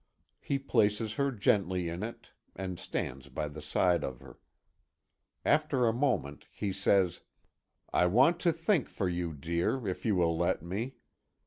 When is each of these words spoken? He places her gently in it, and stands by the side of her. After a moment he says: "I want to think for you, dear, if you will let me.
He 0.39 0.57
places 0.57 1.13
her 1.13 1.31
gently 1.31 1.87
in 1.87 2.01
it, 2.01 2.31
and 2.55 2.79
stands 2.79 3.29
by 3.29 3.47
the 3.47 3.61
side 3.61 4.03
of 4.03 4.19
her. 4.19 4.39
After 5.45 5.85
a 5.85 5.93
moment 5.93 6.47
he 6.51 6.73
says: 6.73 7.21
"I 7.93 8.07
want 8.07 8.39
to 8.39 8.51
think 8.51 8.89
for 8.89 9.07
you, 9.07 9.31
dear, 9.31 9.87
if 9.87 10.03
you 10.03 10.15
will 10.15 10.35
let 10.35 10.63
me. 10.63 10.95